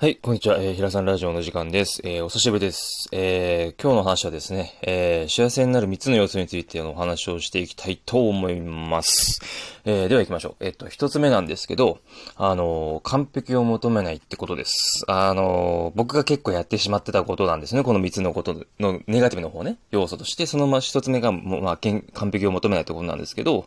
[0.00, 0.58] はい、こんにちは。
[0.60, 2.00] えー、平さんラジオの時間です。
[2.04, 3.08] えー、お久しぶりです。
[3.10, 9.40] えー、今日の話はですね、えー、幸せになる3つの要素についてのお話をしていきたいと思います。
[9.84, 10.64] えー、では行きましょう。
[10.64, 11.98] えっと、1つ目なんですけど、
[12.36, 15.02] あの、完璧を求めないってことです。
[15.08, 17.82] あの、僕が結構やってしまってたことなんですね。
[17.82, 23.66] この3つのことのネガティブの方ね、要素として、そのま、1つ目が、まあ、完璧を求めないってことなんですけど、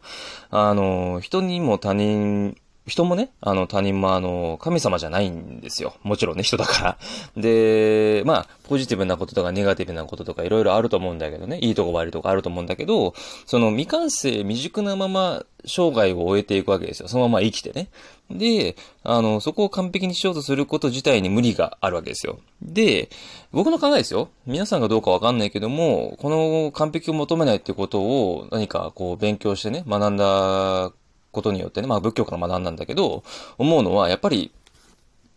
[0.50, 2.56] あの人にも他人
[2.88, 5.94] 人もね、あの、他人もあの、神様じゃないんですよ。
[6.02, 6.98] もちろんね、人だか
[7.36, 7.42] ら。
[7.42, 13.14] で、まあ、ポジティブなこととかネガティブなこととかいろいろあると思うんだけどね、いいとこ悪いとこあると思うんだけど、
[13.46, 17.08] その未完成未熟なまま生涯を終えていくわけですよ。
[17.08, 17.90] そのまま生きてね。
[18.32, 22.40] で、あの、そこを完璧にしようとすること自体に無理があるわけですよ。
[22.62, 23.10] で、
[23.52, 24.30] 僕の考えですよ。
[24.48, 30.92] 皆さんがどうかわかんないけども、この完璧を求めないってことを何かこう勉強してね、学んだ
[31.32, 33.24] ことによってね、まあ仏教から学んだんだけど、
[33.58, 34.52] 思うのは、やっぱり、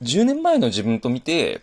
[0.03, 1.63] 10年前の自分と見て、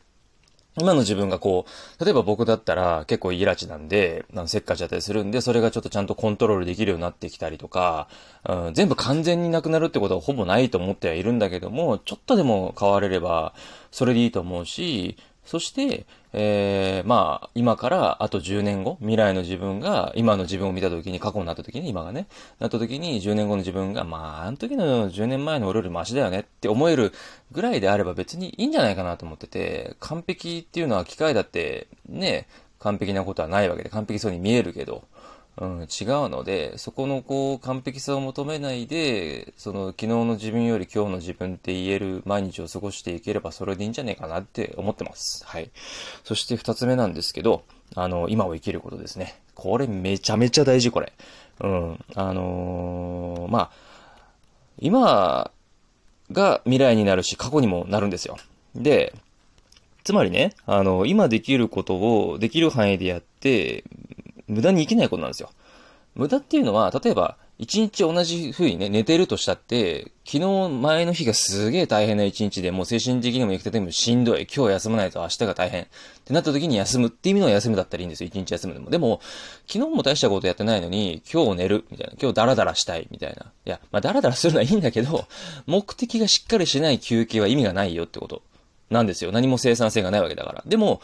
[0.79, 1.65] 今の自分がこ
[1.99, 8.07] う、例えば僕だったら結構イラチなんで、あのせっかちだったりするんで、それがちょっとちゃんとコントロールできるようになってきたりとか、
[8.47, 13.53] うん、全部完全になくなるってことはほぼないと思ってはいるんだけども、ちょっとでも変われれば、
[13.91, 22.27] それでいいと思うし、そして、えー、まあ、今からあと10年後、未来の自分が、今の自分を見たときに、過去になったときに、今がね、
[22.59, 27.11] なったときに、10年後の自分が、まあ、あの時の10年前の俺よりマシだよねって思える
[27.51, 32.47] ぐらいであれば別にいいんじゃないかなと思ってて、完璧っていうのは機械だって、ね、
[32.79, 35.03] 完璧なことはないわけで、完璧そうに見えるけど、
[35.57, 45.45] うん、違うので、そこのこう、完璧さを求めないで、その、昨日の自分より今日の自分って言える毎日を過ごしていければそれでいいんじゃねえかなって思ってます。
[45.45, 45.69] はい。
[46.23, 47.63] そして二つ目なんですけど、
[47.95, 49.39] あの、今を生きることですね。
[49.53, 51.11] これめちゃめちゃ大事、これ。
[51.59, 52.05] うん。
[52.15, 53.71] あのー、まあ、
[54.79, 55.51] 今
[56.31, 58.37] が未来になるし、過去にもなるんですよ。
[58.73, 59.13] で、
[60.03, 63.83] つまりね、あの、今できることをできる範囲でやって、
[64.51, 65.49] 無駄に生きないことなんですよ。
[66.13, 74.47] 無駄っていうのは、例えば、一日同じ風にね、寝てるとしたって、昨日前の日がすげえ大変な一日で、もう精神的にも生きててもしんどい。
[74.53, 75.83] 今日休まないと明日が大変。
[75.83, 75.87] っ
[76.25, 78.27] てなった時に休むっていう意味の休むだったらいいんですよ。
[78.27, 78.89] 一日休むでも。
[78.89, 79.21] でも、
[79.67, 81.85] 昨日も大したことやってないのに、今日寝る。
[81.91, 82.13] みたいな。
[82.19, 83.07] 今日ダラダラしたい。
[83.11, 83.45] みたいな。
[83.65, 85.27] いや、まあダラダラするのはいいんだけど、
[85.67, 88.41] 目的がしっかりしない休憩は意味がないよってこと
[88.89, 89.31] なんですよ。
[89.31, 90.63] 何も生産性がないわけだから。
[90.65, 90.99] でも、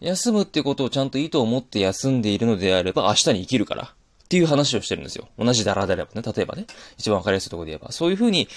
[0.00, 3.82] 休むってことをちゃんといいと思って休んでいるのであれば、明日に生きるから。
[3.84, 5.28] っていう話をしてるんですよ。
[5.38, 6.32] 同じダラダラばね。
[6.36, 6.66] 例えばね。
[6.98, 7.92] 一番わかりやすいところで言えば。
[7.92, 8.48] そういうふうに、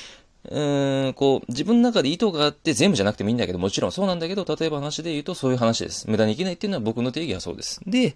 [0.49, 6.09] うーん、こう、自分の中で意図があって全部じゃなくてもいいんだけど、もちろんそうなんだけど、例えば話で言うとそういう話です。
[6.09, 7.81] 無駄に生きないっていうのは僕の定義はそうです。
[7.85, 8.15] で、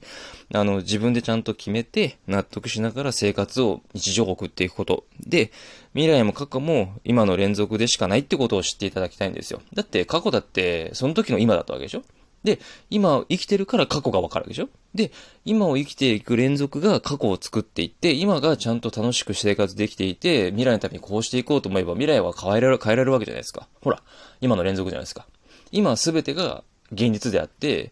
[0.52, 5.04] あの、自分でちゃんと決めて、納得しながら生活を、日常送っていくこと。
[5.20, 5.52] で、
[5.94, 9.62] 未来も過去も今の連続でしかないってことを知っていただきたいんですよ。
[9.76, 12.04] だって過去だって、その時の今だったわけでしょ？
[12.44, 12.60] で、
[12.90, 14.70] 今生きてるから過去がわかるでしょ？
[14.94, 15.12] で、
[15.46, 23.68] 今を生きていく連続が過去を作っていって、今がちゃんと楽しく生活できていて、未来のためにこうしていこうと思えば未来は変えられる、変えられるわけじゃないですか。
[23.82, 24.02] ほら、
[24.42, 25.26] 今の連続じゃないですか。
[25.72, 27.92] 今すべてが現実であって、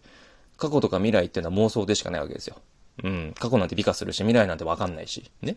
[0.57, 2.57] 過去とか未来っていうのは妄想でしかないわけですよ。
[3.03, 3.33] うん。
[3.39, 5.31] 過去なんて美化するし、未来なんてわかんないし。
[5.41, 5.55] ね。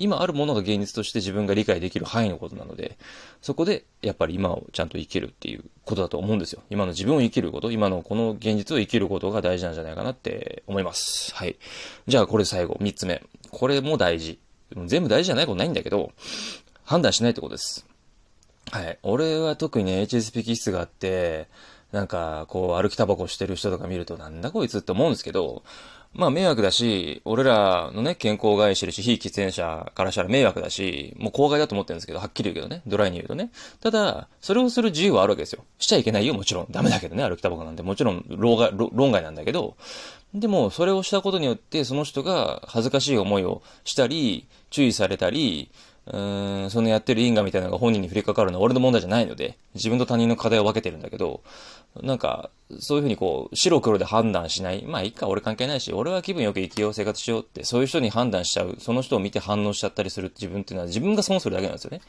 [0.00, 2.98] 今あるものが現実として自分が理解できる範囲のことなので、
[3.42, 6.62] そこでやっぱり今をちゃんと生きるっていうことだと思うんですよ。
[6.70, 11.34] 今の自分を生きること、今のこの現実を生きることが大事なんじゃないかなって思います。
[11.34, 11.56] はい。
[12.06, 13.22] じゃあこれ最後、三つ目。
[13.50, 14.38] これも大事。
[14.86, 16.12] 全部大事じゃないことないんだけど、
[16.84, 17.86] 判断しないってことです。
[18.70, 18.98] はい。
[19.02, 21.48] 俺は特にね、HSP 気質があって、
[21.92, 25.64] なんか、こう、歩きタバコしてる人とか見ると、なんだこいつって思うんですけど、
[26.12, 33.50] まあ迷惑だし、俺らのね、健康害してるし、非喫煙者からしたら迷惑だし、もう公害だと思ってるんですけど、はっきり言うけどね、ドライに言うとね。
[33.80, 35.64] ただ、それをする自由はあるわけですよ。
[35.78, 36.66] しちゃいけないよ、もちろん。
[36.70, 37.82] ダメだけどね、歩きタバコなんて。
[37.84, 39.76] もちろん、老害、論外なんだけど、
[40.34, 45.70] でも、それをしたことによって、その人が恥ずかしい思いをしたり、注意されたり、
[46.12, 51.42] うん、そのやってる因果みたいなのが本人に降りかかるのは俺の問題じゃないので、自分と他人の課題を分けてるんだけど、
[52.02, 54.84] なんか、そういうふうにこう、白黒で判断しない。
[54.84, 58.76] まあいいか、俺関係ないし、俺は気分よく生きよう、生活しようって、そういう人に判断しちゃう。
[58.80, 62.00] その人を見て反応しちゃったりする自分っていうのは自分が損するだけなんですよね。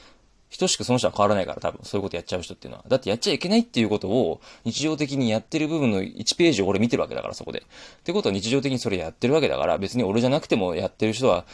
[0.57, 2.86] 等しくその人は変わらないから多分、そういうことやっちゃう人っていうのは。
[2.88, 7.59] だってやっちゃいけないっていうことを日常的にやってる部分の1ページを俺見てるわけだから、そこで。
[7.59, 7.63] っ
[8.03, 11.45] てことは日常的にそれやってるわけだから、別に俺じゃなくてもやってる人は、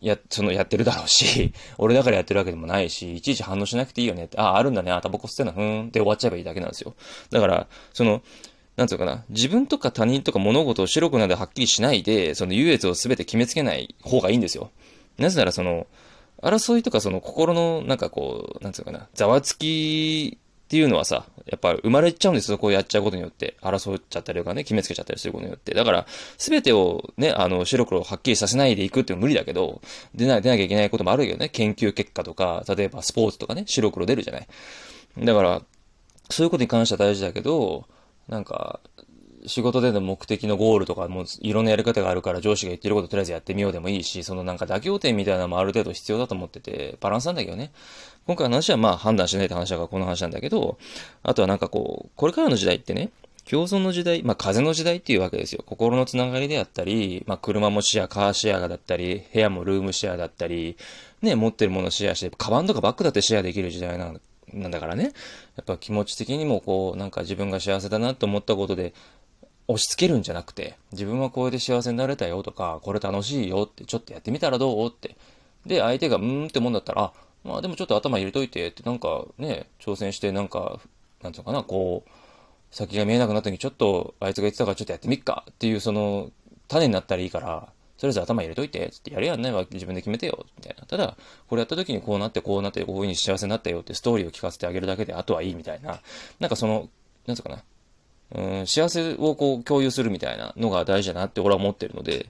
[0.00, 6.94] や、そのやってるだろうし、 俺だからやってるわけでもないし、いちいち反応しなくていいよねって、ああ、あるんだね、あ、タバコ吸ってんの、ふーんって終わっちゃえばいいだけなんですよ。
[7.30, 8.22] だから、その、
[8.76, 14.70] なんつうかな、自分とか他人とか物事を白くなではっきりしないで、その優越を全て決めつけない方がいいんですよ。
[15.18, 15.86] なぜならその、
[16.42, 23.56] 争いとかその心のなんかこう、なんつうかな、ざわつきっていうのはさ、やっぱ生まれちゃうんですよ、こをやっちゃうことによって。
[23.60, 25.74] 争っちゃったりとかね、決めつけちゃったりすることによって。
[25.74, 26.06] だから、
[26.38, 29.82] すべてをね、あの、白黒はっきりさせないでいくっていうのは無理だけど、
[30.14, 31.50] 出ない出なきゃいけないこともあるよね。
[31.50, 34.48] 研究結果とか、例えばスポーツとかね、白黒出るじゃない。
[35.18, 35.62] だから、
[36.30, 37.86] そういうことに関しては大事だけど、
[38.28, 38.80] なんか、
[39.46, 47.72] 仕事での目的のゴールとかもいろんなやり方があるから上司が言ってることとりあえずやってみようでもいいし、そのなんか妥協点みたいなのもある程度必要だと思ってて、バランスなんだけどね。
[48.26, 50.78] 今回の話はまあ判断しないって話だからこの話なんだけど、
[51.22, 53.10] あとはなんかこう、これからの時代ってね、
[53.50, 55.64] 共存の時代、まあ風の時代っていうわけですよ。
[55.66, 60.76] 心のつながりであったり、まあ車もシェア、カーシェアだったり、部屋もルームシェアだったり、
[61.20, 64.20] ね、持ってるものシェアして、カバンとかバッグだってシェアできる時代なん
[64.52, 65.12] なんだからね。
[65.56, 68.92] やっぱ気持ち的にもこう、なんか自分が幸せだなと思ったことで、
[69.68, 75.16] 押し付けるんじゃなくて、自分はこれで幸せになれたよとか、これ楽しいよって、ちょっとやってみたらどうって。
[75.66, 77.12] で、相手がうーんってもんだったら、あ、
[77.44, 80.80] まあでもちょっと頭入れといてって、なんかね、挑戦してなんか、
[81.22, 82.10] なんつうのかな、こう、
[82.70, 86.30] 先が見えなくなった時にちょっとあいつが言ってたからちょっとやってみっかっていうその
[86.68, 87.68] 種になったらいいから、
[87.98, 90.86] とりあえず頭入れといて、つってやるやんないわ自分で決めてよ、みたいな。
[90.86, 91.16] ただ、
[91.48, 96.00] これやった時にこうなってこうなってこういう風に幸せになったよってストーリーを聞かせてあげるだけで、あとはいいみたいな。
[96.40, 96.88] なんかその、
[97.26, 97.62] なんつうかな。
[98.34, 102.26] うん、幸せをこう共有するみたいなのが大事だなって俺は思ってるので、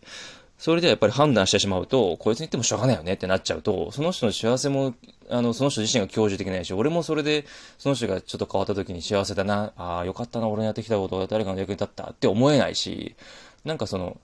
[0.58, 4.94] それではやっぱり判断してしまうと、こいつに言ってもしょうがないよねってなっちゃうと、その人の幸せも、
[5.28, 7.46] あの、その人自身が享受できないし、俺もそれで、
[7.78, 13.16] その人がちょっと変わった時に幸せだな、ああ、よかったな、俺のやってきたことが誰かの役に立ったって思えないし、
[13.64, 14.18] なんかその、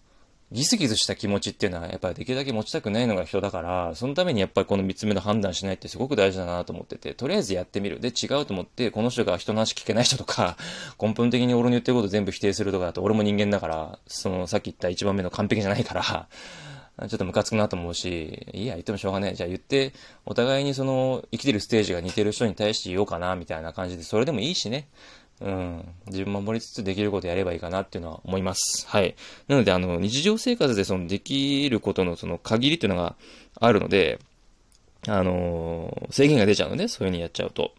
[0.50, 8.00] ギスギスした気持ちっていうのはやっぱりできるだけ持ちたくないのが人だから、そのためにやっぱりこの3つ目の判断しないってすごく大事だなと思ってて、とりあえずやってみる。
[8.00, 10.56] で、違うと思って、この人が人の話聞けない人とか、
[11.00, 16.28] 根本的に俺の言ってること全部否定するとかだと、俺も人間だから、そのさっき言った1番目の完璧じゃないから、
[17.08, 19.36] ちょっとムカつくなと思うし、いや、言ってもしょうがない。
[19.36, 19.92] じゃあ言って、
[20.24, 24.88] お互いにその、生きてるステージが似てる人に対して言おうかな、みたいな感じで、それでもいいしね。
[25.40, 25.84] うん。
[26.06, 28.86] 自分守りつつできることやればいいかなっていうのは思います。
[28.88, 29.14] はい。
[29.46, 33.14] なので、あの、日常生活でそのできることのその限りっていうのが
[33.60, 34.18] あるので、
[35.06, 37.72] あのー、制限が出ちゃうのね、そういう風にやっちゃうと。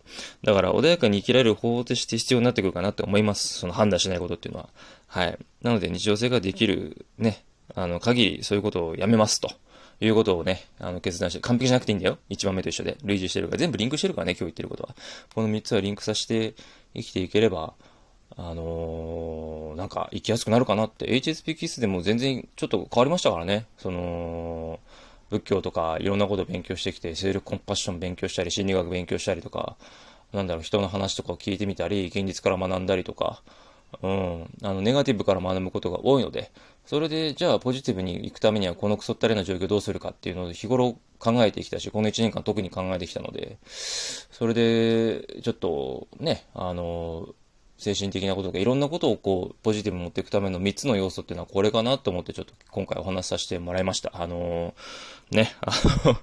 [0.44, 3.60] だから、穏やかに生きられる方法として必要になってくるかなって思います。
[3.60, 4.70] その判断しないことっていうのは。
[5.08, 5.38] はい。
[5.62, 7.44] なので、日常生活できる、ね、
[7.76, 9.52] あの、限りそういうことをやめますと。
[10.02, 12.18] いうことをね、あの、決断して、完璧じゃなくていいんだよ。
[12.30, 12.98] 一番目と一緒で。
[13.04, 13.58] 類似してるから。
[13.58, 14.96] 全部リンクしてるからね、今日言ってることは。
[15.36, 16.54] この三つはリンクさせて
[16.96, 17.74] 生きていければ、
[18.38, 21.08] あのー、なんか生きやすくなるかなって。
[21.08, 23.66] HSP キスでも全然ちょっと変わりましたからね。
[23.78, 24.80] その、
[25.30, 29.78] 仏教とかいろんなこと勉強してきて、セールコンパッション勉強したり、心理学勉強したりとか、
[30.34, 33.42] なんだろう、人の話とかを聞いてみたり、現実から学んだりとか、
[34.02, 36.52] うん、あの、ネガティブから学ぶことが多いので、
[36.90, 47.30] それで、じゃあポジティブに行くためにはこのクソったれな状況どうするかっていうのを日頃考えてきたし、この1年間特に考えてきたので、それで、ちょっとね、あの、
[47.78, 54.12] 精神的なこととかいろんなことをこう、ポジティブに持っていくための3つの要素っていうのはこれかなと思ってちょっと今回お話しさせてもらいました。
[54.16, 54.74] あの
[55.30, 55.72] ね、あ
[56.08, 56.18] の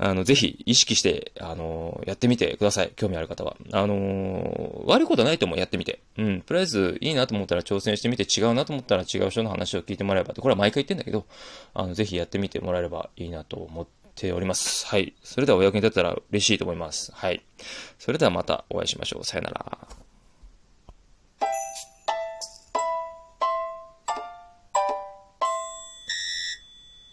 [0.00, 2.90] あの、ぜひ意識して、あの、やってみてください。
[2.94, 3.56] 興味ある方は。
[3.72, 6.00] あの、悪いことないと思う、やってみて。
[6.16, 6.40] うん。
[6.42, 11.26] とりあえず、いいなと思ったら挑戦してみて、違うなと思ったら違う人の話を聞いてもらえばって、これは毎回言ってんだけど、
[11.74, 14.86] あの、ぜひやってみてもらえればいいなと思っております。
[14.86, 15.14] はい。
[15.24, 17.10] それではお役に立ったら嬉しいと思います。
[17.12, 17.42] はい。
[17.98, 19.24] それではまたお会いしましょう。
[19.24, 20.07] さよなら。